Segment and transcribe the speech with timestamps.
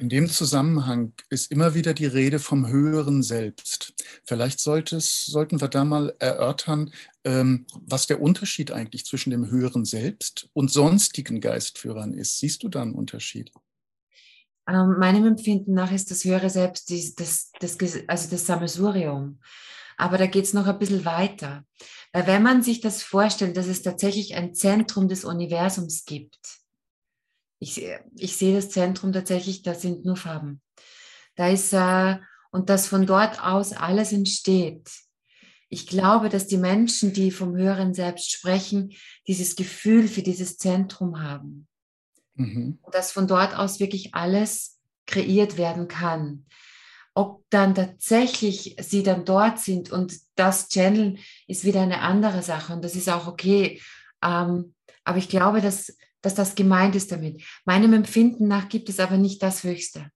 [0.00, 3.94] In dem Zusammenhang ist immer wieder die Rede vom höheren Selbst.
[4.24, 6.92] Vielleicht sollten wir da mal erörtern,
[7.24, 12.38] ähm, was der Unterschied eigentlich zwischen dem höheren Selbst und sonstigen Geistführern ist.
[12.38, 13.50] Siehst du da einen Unterschied?
[14.68, 19.40] Ähm, meinem Empfinden nach ist das höhere Selbst das, das, also das Sammelsurium.
[19.96, 21.64] Aber da geht es noch ein bisschen weiter.
[22.12, 26.38] Weil wenn man sich das vorstellt, dass es tatsächlich ein Zentrum des Universums gibt,
[27.58, 27.84] ich,
[28.16, 30.60] ich sehe das Zentrum tatsächlich, da sind nur Farben.
[31.34, 32.16] Da ist, äh,
[32.50, 34.88] und dass von dort aus alles entsteht.
[35.68, 38.92] Ich glaube, dass die Menschen, die vom höheren Selbst sprechen,
[39.26, 41.68] dieses Gefühl für dieses Zentrum haben.
[42.34, 42.78] Mhm.
[42.80, 46.46] Und dass von dort aus wirklich alles kreiert werden kann.
[47.14, 52.72] Ob dann tatsächlich sie dann dort sind und das Channeln ist wieder eine andere Sache
[52.72, 53.82] und das ist auch okay.
[54.22, 57.42] Ähm, aber ich glaube, dass dass das gemeint ist damit.
[57.64, 60.10] Meinem Empfinden nach gibt es aber nicht das Höchste.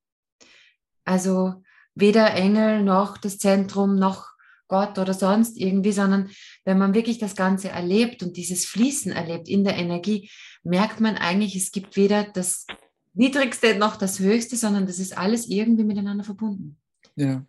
[1.05, 1.63] Also
[1.95, 4.33] weder Engel noch das Zentrum noch
[4.69, 6.31] Gott oder sonst irgendwie, sondern
[6.65, 10.31] wenn man wirklich das Ganze erlebt und dieses Fließen erlebt in der Energie,
[10.63, 12.67] merkt man eigentlich, es gibt weder das
[13.13, 16.79] Niedrigste noch das Höchste, sondern das ist alles irgendwie miteinander verbunden.
[17.17, 17.45] Ja.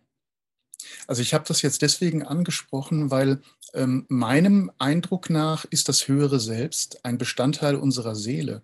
[1.08, 3.42] Also ich habe das jetzt deswegen angesprochen, weil
[3.74, 8.62] ähm, meinem Eindruck nach ist das höhere Selbst ein Bestandteil unserer Seele.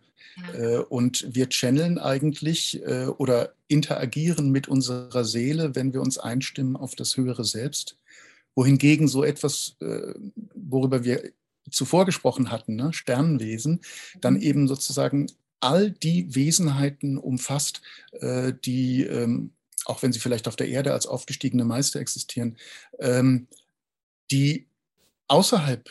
[0.54, 6.76] Äh, und wir channeln eigentlich äh, oder interagieren mit unserer Seele, wenn wir uns einstimmen
[6.76, 7.98] auf das höhere Selbst.
[8.56, 10.14] Wohingegen so etwas, äh,
[10.56, 11.32] worüber wir
[11.72, 13.82] zuvor gesprochen hatten, ne, Sternenwesen,
[14.22, 14.42] dann mhm.
[14.42, 15.28] eben sozusagen
[15.60, 17.82] all die Wesenheiten umfasst,
[18.14, 19.52] äh, die ähm,
[19.90, 22.58] auch wenn sie vielleicht auf der Erde als aufgestiegene Meister existieren,
[23.00, 23.48] ähm,
[24.32, 24.68] die
[25.28, 25.90] außerhalb,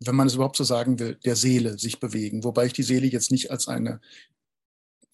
[0.00, 2.44] wenn man es überhaupt so sagen will, der Seele sich bewegen.
[2.44, 4.00] Wobei ich die Seele jetzt nicht als eine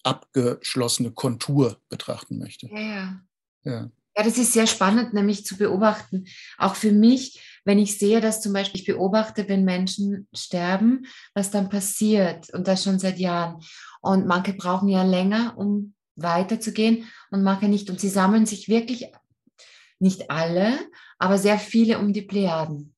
[0.03, 2.69] abgeschlossene Kontur betrachten möchte.
[2.69, 3.23] Ja, ja.
[3.65, 3.91] ja.
[4.19, 6.25] Ja, das ist sehr spannend, nämlich zu beobachten.
[6.57, 11.05] Auch für mich, wenn ich sehe, dass zum Beispiel ich beobachte, wenn Menschen sterben,
[11.35, 13.61] was dann passiert und das schon seit Jahren.
[14.01, 17.91] Und manche brauchen ja länger, um weiterzugehen und manche nicht.
[17.91, 19.07] Und sie sammeln sich wirklich,
[19.99, 20.79] nicht alle,
[21.19, 22.95] aber sehr viele um die Plejaden.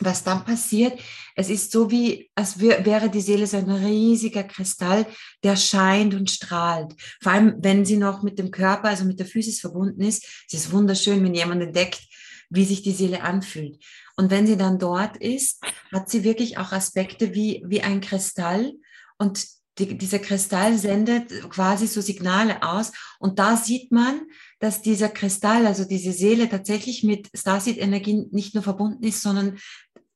[0.00, 0.98] Was dann passiert,
[1.36, 5.06] es ist so wie, als wäre die Seele so ein riesiger Kristall,
[5.44, 6.94] der scheint und strahlt.
[7.22, 10.26] Vor allem, wenn sie noch mit dem Körper, also mit der Physis verbunden ist.
[10.48, 12.02] Es ist wunderschön, wenn jemand entdeckt,
[12.50, 13.82] wie sich die Seele anfühlt.
[14.16, 18.72] Und wenn sie dann dort ist, hat sie wirklich auch Aspekte wie, wie ein Kristall.
[19.16, 19.46] Und
[19.78, 24.20] die, dieser Kristall sendet quasi so Signale aus und da sieht man,
[24.60, 29.58] dass dieser Kristall, also diese Seele tatsächlich mit Starseed-Energie nicht nur verbunden ist, sondern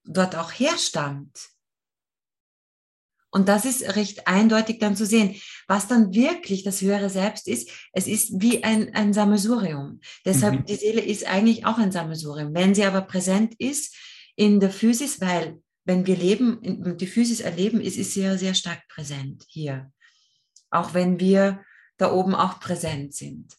[0.05, 1.51] dort auch herstammt.
[3.31, 5.35] Und das ist recht eindeutig dann zu sehen.
[5.67, 10.01] Was dann wirklich das höhere Selbst ist, es ist wie ein, ein Sammelsurium.
[10.25, 10.65] Deshalb, mhm.
[10.65, 12.55] die Seele ist eigentlich auch ein Sammelsurium.
[12.55, 13.95] Wenn sie aber präsent ist
[14.35, 18.87] in der Physis, weil wenn wir leben, die Physis erleben, ist es sehr, sehr stark
[18.89, 19.91] präsent hier.
[20.71, 21.65] Auch wenn wir
[21.97, 23.57] da oben auch präsent sind.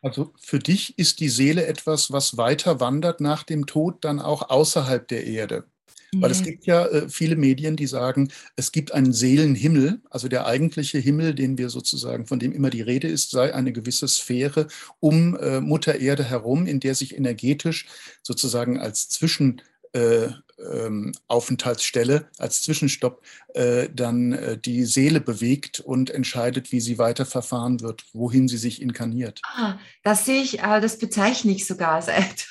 [0.00, 4.48] Also für dich ist die Seele etwas, was weiter wandert nach dem Tod, dann auch
[4.48, 5.66] außerhalb der Erde.
[6.14, 10.46] Weil es gibt ja äh, viele Medien, die sagen, es gibt einen Seelenhimmel, also der
[10.46, 14.66] eigentliche Himmel, den wir sozusagen, von dem immer die Rede ist, sei eine gewisse Sphäre
[15.00, 17.86] um äh, Mutter Erde herum, in der sich energetisch
[18.22, 23.22] sozusagen als Zwischen äh, ähm, Aufenthaltsstelle als Zwischenstopp
[23.54, 28.58] äh, dann äh, die Seele bewegt und entscheidet, wie sie weiter verfahren wird, wohin sie
[28.58, 29.40] sich inkarniert.
[29.44, 32.46] Ah, das sehe ich, äh, das bezeichne ich sogar als etwas.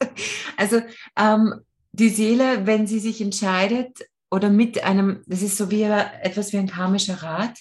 [0.56, 0.82] Also
[1.16, 1.54] ähm,
[1.92, 3.98] die Seele, wenn sie sich entscheidet
[4.30, 7.58] oder mit einem, das ist so wie etwas wie ein karmischer Rat,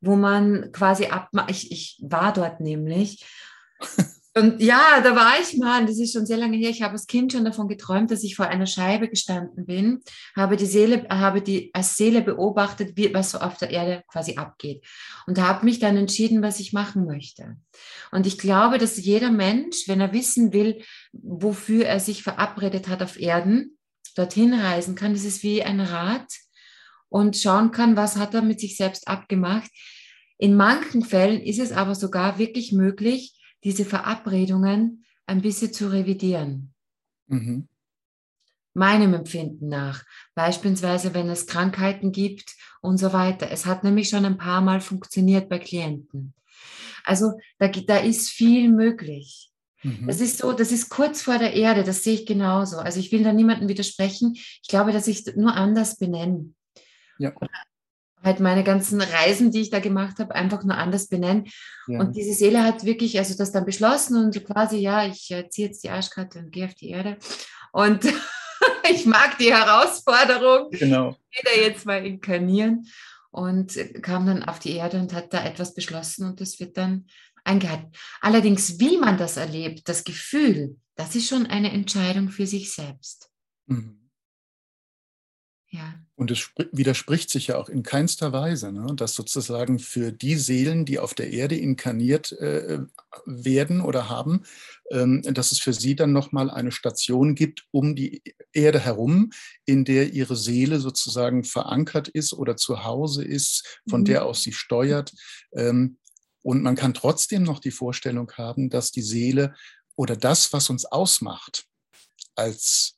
[0.00, 3.24] wo man quasi abmacht, ich, ich war dort nämlich
[4.38, 6.70] und ja, da war ich mal, das ist schon sehr lange her.
[6.70, 10.00] Ich habe als Kind schon davon geträumt, dass ich vor einer Scheibe gestanden bin,
[10.36, 14.36] habe die Seele, habe die als Seele beobachtet, wie, was so auf der Erde quasi
[14.36, 14.84] abgeht.
[15.26, 17.56] Und habe mich dann entschieden, was ich machen möchte.
[18.10, 20.82] Und ich glaube, dass jeder Mensch, wenn er wissen will,
[21.12, 23.78] wofür er sich verabredet hat auf Erden,
[24.14, 25.12] dorthin reisen kann.
[25.12, 26.28] Das ist wie ein Rat
[27.08, 29.70] und schauen kann, was hat er mit sich selbst abgemacht.
[30.38, 36.74] In manchen Fällen ist es aber sogar wirklich möglich, diese Verabredungen ein bisschen zu revidieren.
[37.26, 37.68] Mhm.
[38.72, 40.04] meinem Empfinden nach.
[40.34, 43.50] Beispielsweise, wenn es Krankheiten gibt und so weiter.
[43.50, 46.32] Es hat nämlich schon ein paar Mal funktioniert bei Klienten.
[47.04, 49.50] Also da, da ist viel möglich.
[49.82, 50.06] Mhm.
[50.06, 52.78] Das ist so, das ist kurz vor der Erde, das sehe ich genauso.
[52.78, 54.34] Also ich will da niemandem widersprechen.
[54.34, 56.54] Ich glaube, dass ich es nur anders benenne.
[57.18, 57.34] Ja.
[57.36, 57.50] Oder
[58.22, 61.46] halt meine ganzen Reisen, die ich da gemacht habe, einfach nur anders benennen.
[61.86, 62.00] Ja.
[62.00, 65.48] Und diese Seele hat wirklich, also das dann beschlossen und so quasi, ja, ich äh,
[65.48, 67.16] ziehe jetzt die Arschkarte und gehe auf die Erde.
[67.72, 68.04] Und
[68.90, 70.70] ich mag die Herausforderung.
[70.70, 71.16] Genau.
[71.30, 72.86] Ich da jetzt mal inkarnieren.
[73.30, 77.06] Und kam dann auf die Erde und hat da etwas beschlossen und das wird dann
[77.44, 77.92] eingehalten.
[78.22, 83.30] Allerdings, wie man das erlebt, das Gefühl, das ist schon eine Entscheidung für sich selbst.
[83.66, 84.07] Mhm.
[85.70, 85.94] Ja.
[86.14, 88.86] Und es widerspricht sich ja auch in keinster Weise, ne?
[88.96, 92.80] dass sozusagen für die Seelen, die auf der Erde inkarniert äh,
[93.26, 94.44] werden oder haben,
[94.90, 98.22] ähm, dass es für sie dann nochmal eine Station gibt um die
[98.52, 99.30] Erde herum,
[99.66, 104.06] in der ihre Seele sozusagen verankert ist oder zu Hause ist, von mhm.
[104.06, 105.12] der aus sie steuert.
[105.52, 105.98] Ähm,
[106.42, 109.54] und man kann trotzdem noch die Vorstellung haben, dass die Seele
[109.96, 111.66] oder das, was uns ausmacht,
[112.34, 112.97] als,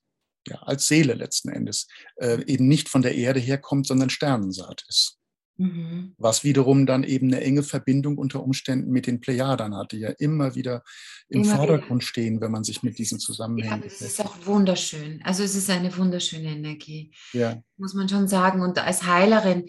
[0.51, 5.21] ja, als Seele letzten Endes, äh, eben nicht von der Erde herkommt, sondern Sternensaat ist.
[5.61, 6.15] Mhm.
[6.17, 10.09] Was wiederum dann eben eine enge Verbindung unter Umständen mit den Plejadern hat, die ja
[10.09, 10.83] immer wieder
[11.29, 12.09] im immer Vordergrund wieder.
[12.09, 13.83] stehen, wenn man sich mit diesen Zusammenhängen.
[13.83, 15.21] Ja, es ist auch wunderschön.
[15.23, 17.63] Also es ist eine wunderschöne Energie, ja.
[17.77, 18.63] muss man schon sagen.
[18.63, 19.67] Und als Heilerin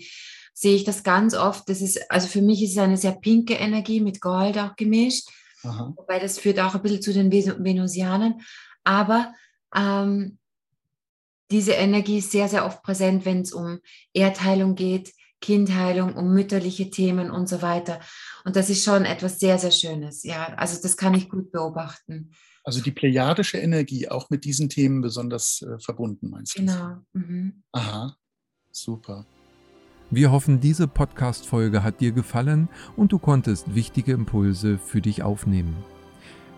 [0.54, 1.68] sehe ich das ganz oft.
[1.68, 5.28] Das ist, also für mich ist es eine sehr pinke Energie mit Gold auch gemischt.
[5.64, 5.94] Aha.
[5.98, 8.40] Wobei das führt auch ein bisschen zu den Venusianern.
[8.86, 9.34] Aber
[9.76, 10.38] ähm,
[11.52, 13.80] diese Energie ist sehr, sehr oft präsent, wenn es um
[14.14, 18.00] Erdheilung geht, Kindheilung, um mütterliche Themen und so weiter.
[18.46, 20.24] Und das ist schon etwas sehr, sehr Schönes.
[20.24, 22.32] Ja, also das kann ich gut beobachten.
[22.64, 26.62] Also die plejadische Energie auch mit diesen Themen besonders äh, verbunden, meinst du?
[26.62, 26.98] Genau.
[27.14, 27.64] Mhm.
[27.72, 28.16] Aha,
[28.72, 29.26] super.
[30.12, 35.76] Wir hoffen, diese Podcast-Folge hat dir gefallen und du konntest wichtige Impulse für dich aufnehmen.